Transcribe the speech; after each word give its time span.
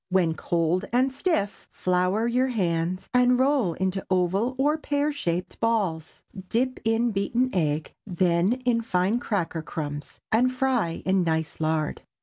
When 0.09 0.33
cold 0.33 0.85
and 0.91 1.13
stiff, 1.13 1.67
flour 1.69 2.25
your 2.27 2.47
hands 2.47 3.07
and 3.13 3.37
roll 3.37 3.73
into 3.73 4.03
oval 4.09 4.55
or 4.57 4.75
pear 4.79 5.11
shaped 5.11 5.59
balls; 5.59 6.23
dip 6.49 6.79
in 6.83 7.11
beaten 7.11 7.51
egg, 7.53 7.93
then 8.07 8.53
in 8.65 8.81
fine 8.81 9.19
cracker 9.19 9.61
crumbs, 9.61 10.19
and 10.31 10.51
fry 10.51 11.03
in 11.05 11.21
nice 11.21 11.59
lard. 11.59 12.01